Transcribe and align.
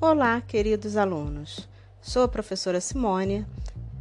Olá, 0.00 0.40
queridos 0.40 0.96
alunos. 0.96 1.68
Sou 2.00 2.22
a 2.22 2.28
professora 2.28 2.80
Simone. 2.80 3.44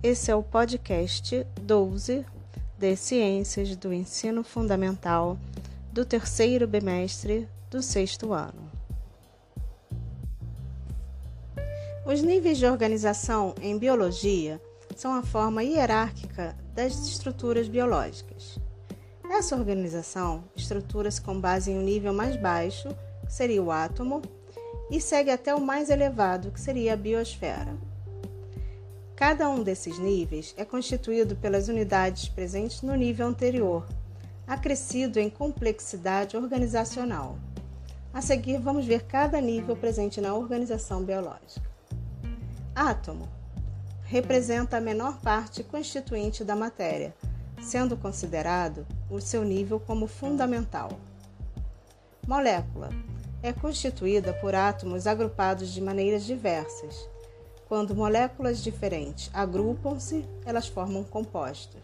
Esse 0.03 0.29
é 0.29 0.35
o 0.35 0.43
podcast 0.43 1.43
12 1.59 2.23
de 2.77 2.95
Ciências 2.95 3.75
do 3.75 3.91
Ensino 3.91 4.43
Fundamental 4.43 5.39
do 5.91 6.05
terceiro 6.05 6.67
bimestre 6.67 7.49
do 7.71 7.81
sexto 7.81 8.31
ano. 8.31 8.69
Os 12.05 12.21
níveis 12.21 12.59
de 12.59 12.67
organização 12.67 13.55
em 13.59 13.75
biologia 13.75 14.61
são 14.95 15.15
a 15.15 15.23
forma 15.23 15.63
hierárquica 15.63 16.55
das 16.75 16.93
estruturas 17.07 17.67
biológicas. 17.67 18.59
Essa 19.27 19.55
organização 19.55 20.43
estrutura-se 20.55 21.19
com 21.19 21.41
base 21.41 21.71
em 21.71 21.79
um 21.79 21.81
nível 21.81 22.13
mais 22.13 22.39
baixo, 22.39 22.87
que 23.25 23.33
seria 23.33 23.63
o 23.63 23.71
átomo, 23.71 24.21
e 24.89 25.01
segue 25.01 25.29
até 25.29 25.53
o 25.53 25.61
mais 25.61 25.89
elevado, 25.89 26.51
que 26.51 26.59
seria 26.59 26.93
a 26.93 26.97
biosfera. 26.97 27.75
Cada 29.15 29.49
um 29.49 29.63
desses 29.63 29.97
níveis 29.97 30.53
é 30.57 30.63
constituído 30.63 31.35
pelas 31.35 31.67
unidades 31.67 32.29
presentes 32.29 32.81
no 32.81 32.93
nível 32.95 33.27
anterior, 33.27 33.87
acrescido 34.45 35.19
em 35.19 35.29
complexidade 35.29 36.37
organizacional. 36.37 37.37
A 38.13 38.21
seguir, 38.21 38.59
vamos 38.59 38.85
ver 38.85 39.03
cada 39.03 39.41
nível 39.41 39.75
presente 39.75 40.21
na 40.21 40.33
organização 40.33 41.03
biológica. 41.03 41.67
Átomo 42.75 43.27
representa 44.03 44.77
a 44.77 44.81
menor 44.81 45.17
parte 45.19 45.63
constituinte 45.63 46.43
da 46.43 46.55
matéria, 46.55 47.13
sendo 47.61 47.97
considerado 47.97 48.85
o 49.09 49.19
seu 49.19 49.43
nível 49.43 49.79
como 49.79 50.07
fundamental. 50.07 50.91
Molécula 52.25 52.89
é 53.41 53.53
constituída 53.53 54.33
por 54.33 54.55
átomos 54.55 55.07
agrupados 55.07 55.69
de 55.69 55.81
maneiras 55.81 56.23
diversas. 56.23 57.07
Quando 57.67 57.95
moléculas 57.95 58.63
diferentes 58.63 59.29
agrupam-se, 59.33 60.25
elas 60.45 60.67
formam 60.67 61.03
compostos. 61.03 61.81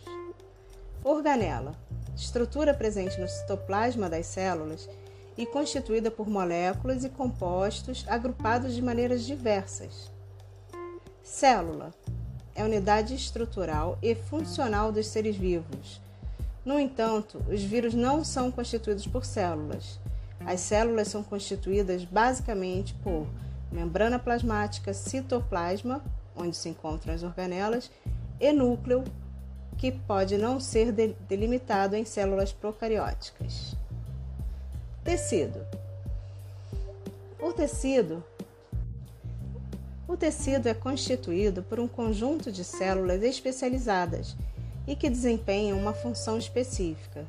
Organela 1.04 1.76
estrutura 2.16 2.74
presente 2.74 3.20
no 3.20 3.28
citoplasma 3.28 4.10
das 4.10 4.28
células 4.28 4.88
e 5.38 5.46
constituída 5.46 6.12
por 6.12 6.30
moléculas 6.30 7.04
e 7.04 7.10
compostos 7.10 8.06
agrupados 8.08 8.74
de 8.74 8.82
maneiras 8.82 9.24
diversas. 9.24 10.12
Célula 11.24 11.92
é 12.54 12.64
unidade 12.64 13.16
estrutural 13.16 13.98
e 14.02 14.14
funcional 14.14 14.92
dos 14.92 15.08
seres 15.08 15.36
vivos. 15.36 16.00
No 16.64 16.80
entanto, 16.80 17.44
os 17.50 17.64
vírus 17.64 17.94
não 17.94 18.24
são 18.24 18.52
constituídos 18.52 19.08
por 19.08 19.26
células. 19.26 20.00
As 20.46 20.60
células 20.60 21.08
são 21.08 21.24
constituídas 21.24 22.04
basicamente 22.06 22.94
por 22.96 23.28
membrana 23.72 24.20
plasmática, 24.20 24.94
citoplasma, 24.94 26.04
onde 26.36 26.56
se 26.56 26.70
encontram 26.70 27.14
as 27.14 27.24
organelas, 27.24 27.90
e 28.40 28.52
núcleo, 28.52 29.04
que 29.78 29.92
pode 29.92 30.38
não 30.38 30.60
ser 30.60 30.92
delimitado 30.92 31.96
em 31.96 32.06
células 32.06 32.52
procarióticas. 32.52 33.76
Tecido. 35.04 35.60
O 37.40 37.52
tecido 37.52 38.24
o 40.14 40.18
tecido 40.18 40.68
é 40.68 40.76
constituído 40.76 41.64
por 41.64 41.80
um 41.80 41.88
conjunto 41.88 42.52
de 42.52 42.64
células 42.64 43.24
especializadas 43.24 44.36
e 44.86 44.96
que 44.96 45.10
desempenham 45.10 45.80
uma 45.80 45.92
função 45.92 46.38
específica. 46.38 47.26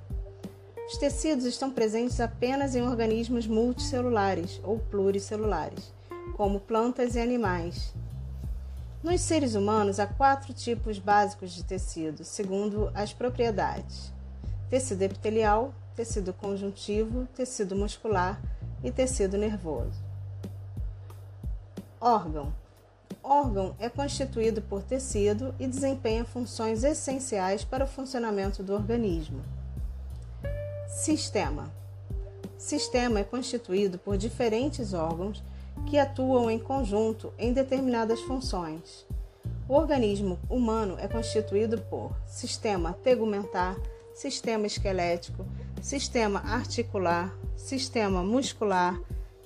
Os 0.87 0.99
tecidos 0.99 1.45
estão 1.45 1.71
presentes 1.71 2.21
apenas 2.21 2.75
em 2.75 2.83
organismos 2.83 3.47
multicelulares 3.47 4.61
ou 4.63 4.79
pluricelulares, 4.79 5.93
como 6.37 6.61
plantas 6.61 7.15
e 7.15 7.21
animais. 7.21 7.95
Nos 9.03 9.21
seres 9.21 9.55
humanos, 9.55 9.99
há 9.99 10.07
quatro 10.07 10.53
tipos 10.53 10.99
básicos 10.99 11.53
de 11.53 11.65
tecido, 11.65 12.25
segundo 12.25 12.91
as 12.95 13.13
propriedades: 13.13 14.13
tecido 14.69 15.03
epitelial, 15.03 15.75
tecido 15.97 16.33
conjuntivo, 16.33 17.27
tecido 17.35 17.75
muscular 17.75 18.41
e 18.83 18.91
tecido 18.91 19.39
nervoso. 19.39 20.03
Órgão 22.01 22.53
órgão 23.25 23.75
é 23.81 23.89
constituído 23.89 24.61
por 24.61 24.83
tecido 24.83 25.55
e 25.59 25.67
desempenha 25.67 26.27
funções 26.27 26.85
essenciais 26.85 27.65
para 27.65 27.85
o 27.85 27.89
funcionamento 27.89 28.63
do 28.63 28.75
organismo. 28.75 29.43
Sistema: 30.95 31.75
Sistema 32.57 33.19
é 33.19 33.25
constituído 33.25 33.99
por 33.99 34.17
diferentes 34.17 34.95
órgãos 34.95 35.43
que 35.87 35.99
atuam 35.99 36.49
em 36.49 36.57
conjunto 36.57 37.35
em 37.37 37.53
determinadas 37.53 38.21
funções. 38.21 39.05
O 39.69 39.75
organismo 39.75 40.39
humano 40.49 40.97
é 41.01 41.09
constituído 41.09 41.79
por 41.79 42.17
sistema 42.29 42.93
tegumentar, 43.03 43.77
sistema 44.15 44.69
esquelético, 44.69 45.45
sistema 45.83 46.39
articular, 46.39 47.37
sistema 47.57 48.23
muscular, 48.23 48.97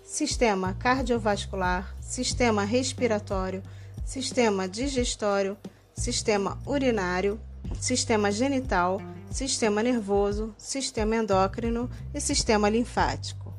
sistema 0.04 0.74
cardiovascular, 0.74 1.96
sistema 1.98 2.62
respiratório, 2.62 3.62
sistema 4.04 4.68
digestório, 4.68 5.56
sistema 5.94 6.58
urinário, 6.66 7.40
sistema 7.80 8.30
genital, 8.30 9.00
sistema 9.30 9.82
nervoso, 9.82 10.54
sistema 10.56 11.16
endócrino 11.16 11.90
e 12.14 12.20
sistema 12.20 12.68
linfático. 12.68 13.54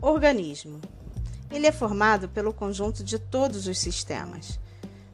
Organismo. 0.00 0.80
Ele 1.50 1.66
é 1.66 1.72
formado 1.72 2.28
pelo 2.28 2.52
conjunto 2.52 3.02
de 3.02 3.18
todos 3.18 3.66
os 3.66 3.78
sistemas. 3.78 4.58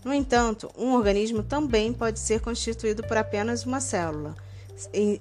No 0.05 0.13
entanto, 0.13 0.71
um 0.77 0.93
organismo 0.93 1.43
também 1.43 1.93
pode 1.93 2.21
ser 2.21 2.41
constituído 2.41 3.03
por 3.03 3.17
apenas 3.17 3.65
uma 3.65 3.81
célula. 3.81 4.37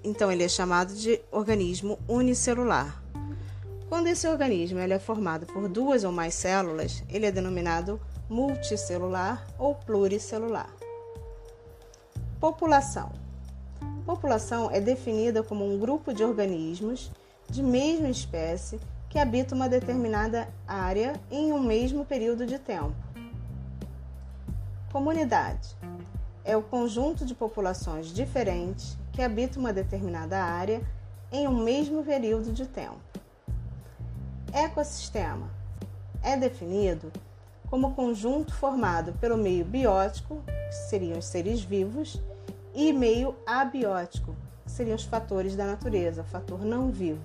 Então, 0.04 0.32
ele 0.32 0.44
é 0.44 0.50
chamado 0.50 0.94
de 0.94 1.20
organismo 1.32 1.98
unicelular. 2.08 3.02
Quando 3.88 4.08
esse 4.08 4.28
organismo 4.28 4.80
ele 4.80 4.94
é 4.94 5.00
formado 5.00 5.46
por 5.46 5.70
duas 5.70 6.04
ou 6.04 6.12
mais 6.12 6.34
células, 6.34 7.04
ele 7.10 7.26
é 7.26 7.32
denominado 7.32 8.00
multicelular 8.30 9.48
ou 9.58 9.74
pluricelular. 9.74 10.70
População. 12.40 13.25
População 14.06 14.70
é 14.72 14.80
definida 14.80 15.42
como 15.42 15.66
um 15.66 15.80
grupo 15.80 16.14
de 16.14 16.24
organismos 16.24 17.12
de 17.50 17.64
mesma 17.64 18.10
espécie 18.10 18.80
que 19.10 19.20
habita 19.20 19.56
uma 19.56 19.70
determinada 19.70 20.48
área 20.68 21.20
em 21.32 21.54
um 21.54 21.60
mesmo 21.60 22.06
período 22.06 22.46
de 22.46 22.60
tempo. 22.60 22.96
Comunidade 24.92 25.76
é 26.44 26.56
o 26.56 26.62
conjunto 26.62 27.26
de 27.26 27.34
populações 27.34 28.08
diferentes 28.08 28.98
que 29.12 29.22
habitam 29.22 29.62
uma 29.62 29.74
determinada 29.74 30.42
área 30.44 30.82
em 31.32 31.48
um 31.48 31.64
mesmo 31.64 32.04
período 32.04 32.52
de 32.52 32.66
tempo. 32.66 33.00
Ecossistema 34.54 35.50
é 36.22 36.38
definido 36.38 37.12
como 37.70 37.94
conjunto 37.94 38.54
formado 38.54 39.14
pelo 39.14 39.38
meio 39.38 39.66
biótico, 39.66 40.42
que 40.46 40.76
seriam 40.90 41.20
os 41.20 41.26
seres 41.26 41.62
vivos, 41.62 42.22
e 42.76 42.92
meio 42.92 43.34
abiótico, 43.46 44.36
que 44.66 44.72
seriam 44.72 44.96
os 44.96 45.06
fatores 45.06 45.56
da 45.56 45.66
natureza, 45.66 46.22
o 46.22 46.26
fator 46.26 46.64
não 46.64 46.92
vivo, 46.92 47.24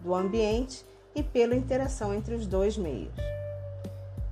do 0.00 0.14
ambiente 0.14 0.84
e 1.14 1.22
pela 1.22 1.56
interação 1.56 2.14
entre 2.14 2.34
os 2.34 2.46
dois 2.46 2.78
meios. 2.78 3.12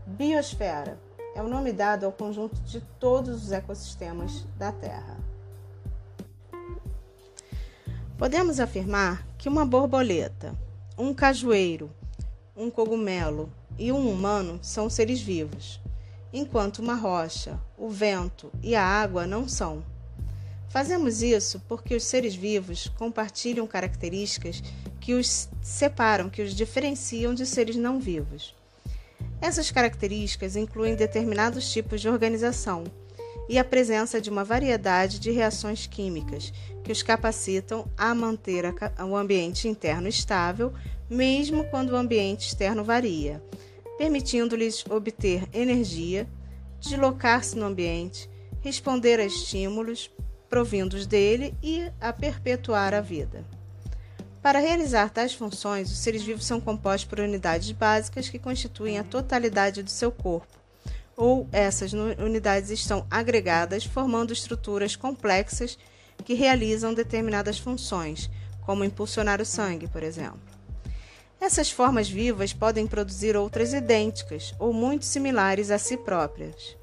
Biosfera 0.06 0.96
é 1.34 1.42
o 1.42 1.48
nome 1.48 1.72
dado 1.72 2.06
ao 2.06 2.12
conjunto 2.12 2.54
de 2.62 2.80
todos 3.00 3.44
os 3.44 3.52
ecossistemas 3.52 4.46
da 4.56 4.70
Terra. 4.70 5.18
Podemos 8.16 8.60
afirmar 8.60 9.26
que 9.36 9.48
uma 9.48 9.66
borboleta, 9.66 10.54
um 10.96 11.12
cajueiro, 11.12 11.90
um 12.56 12.70
cogumelo 12.70 13.50
e 13.78 13.92
um 13.92 14.08
humano 14.08 14.58
são 14.62 14.88
seres 14.88 15.20
vivos, 15.20 15.80
enquanto 16.32 16.78
uma 16.78 16.94
rocha, 16.94 17.60
o 17.76 17.90
vento 17.90 18.50
e 18.62 18.74
a 18.74 18.82
água 18.82 19.26
não 19.26 19.46
são. 19.46 19.82
Fazemos 20.68 21.22
isso 21.22 21.60
porque 21.68 21.94
os 21.94 22.04
seres 22.04 22.34
vivos 22.34 22.88
compartilham 22.98 23.66
características 23.66 24.62
que 25.00 25.14
os 25.14 25.48
separam, 25.62 26.28
que 26.28 26.42
os 26.42 26.54
diferenciam 26.54 27.34
de 27.34 27.46
seres 27.46 27.76
não 27.76 27.98
vivos. 28.00 28.54
Essas 29.40 29.70
características 29.70 30.56
incluem 30.56 30.96
determinados 30.96 31.70
tipos 31.70 32.00
de 32.00 32.08
organização 32.08 32.84
e 33.48 33.58
a 33.58 33.64
presença 33.64 34.20
de 34.20 34.28
uma 34.28 34.44
variedade 34.44 35.20
de 35.20 35.30
reações 35.30 35.86
químicas 35.86 36.52
que 36.82 36.90
os 36.90 37.02
capacitam 37.02 37.88
a 37.96 38.14
manter 38.14 38.64
o 39.08 39.16
ambiente 39.16 39.68
interno 39.68 40.08
estável 40.08 40.72
mesmo 41.08 41.64
quando 41.64 41.90
o 41.90 41.96
ambiente 41.96 42.48
externo 42.48 42.82
varia, 42.82 43.42
permitindo-lhes 43.96 44.84
obter 44.90 45.48
energia, 45.52 46.28
deslocar-se 46.80 47.56
no 47.56 47.66
ambiente, 47.66 48.28
responder 48.60 49.20
a 49.20 49.24
estímulos 49.24 50.10
provindos 50.48 51.06
dele 51.06 51.54
e 51.62 51.90
a 52.00 52.12
perpetuar 52.12 52.94
a 52.94 53.00
vida. 53.00 53.44
Para 54.42 54.60
realizar 54.60 55.10
tais 55.10 55.34
funções, 55.34 55.90
os 55.90 55.98
seres 55.98 56.22
vivos 56.22 56.46
são 56.46 56.60
compostos 56.60 57.04
por 57.04 57.18
unidades 57.18 57.72
básicas 57.72 58.28
que 58.28 58.38
constituem 58.38 58.98
a 58.98 59.04
totalidade 59.04 59.82
do 59.82 59.90
seu 59.90 60.12
corpo, 60.12 60.56
ou 61.16 61.48
essas 61.50 61.92
unidades 61.92 62.70
estão 62.70 63.06
agregadas, 63.10 63.84
formando 63.84 64.32
estruturas 64.32 64.94
complexas 64.94 65.76
que 66.24 66.34
realizam 66.34 66.94
determinadas 66.94 67.58
funções, 67.58 68.30
como 68.64 68.84
impulsionar 68.84 69.40
o 69.40 69.44
sangue, 69.44 69.88
por 69.88 70.02
exemplo. 70.02 70.40
Essas 71.40 71.70
formas 71.70 72.08
vivas 72.08 72.52
podem 72.52 72.86
produzir 72.86 73.36
outras 73.36 73.72
idênticas 73.72 74.54
ou 74.58 74.72
muito 74.72 75.04
similares 75.04 75.70
a 75.70 75.78
si 75.78 75.96
próprias. 75.96 76.76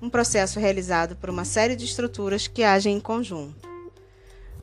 Um 0.00 0.08
processo 0.08 0.58
realizado 0.58 1.14
por 1.16 1.28
uma 1.28 1.44
série 1.44 1.76
de 1.76 1.84
estruturas 1.84 2.46
que 2.46 2.62
agem 2.62 2.96
em 2.96 3.00
conjunto. 3.00 3.68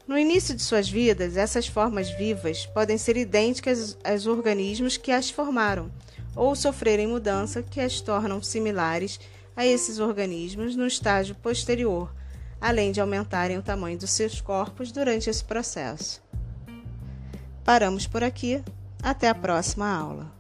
No 0.08 0.18
início 0.18 0.56
de 0.56 0.62
suas 0.62 0.90
vidas, 0.90 1.36
essas 1.36 1.68
formas 1.68 2.10
vivas 2.10 2.66
podem 2.66 2.98
ser 2.98 3.18
idênticas 3.18 3.98
aos 4.04 4.26
organismos 4.26 4.96
que 4.98 5.12
as 5.12 5.30
formaram, 5.30 5.92
ou 6.36 6.56
sofrerem 6.56 7.08
mudança 7.08 7.62
que 7.62 7.82
as 7.82 8.00
tornam 8.00 8.42
similares 8.42 9.20
a 9.56 9.66
esses 9.66 10.00
organismos 10.00 10.76
no 10.76 10.88
estágio 10.88 11.36
posterior, 11.36 12.14
além 12.62 12.92
de 12.92 13.02
aumentarem 13.02 13.58
o 13.58 13.64
tamanho 13.64 13.98
dos 13.98 14.12
seus 14.12 14.40
corpos 14.40 14.92
durante 14.92 15.30
esse 15.30 15.44
processo. 15.44 16.22
Paramos 17.64 18.08
por 18.08 18.24
aqui. 18.24 18.64
Até 19.04 19.28
a 19.30 19.36
próxima 19.36 19.94
aula. 19.94 20.37